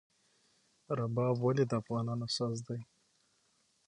[0.97, 2.79] رباب ولې د افغانانو ساز دی؟